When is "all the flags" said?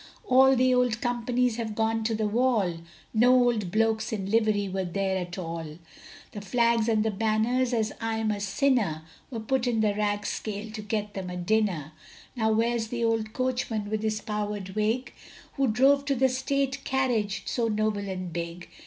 5.37-6.87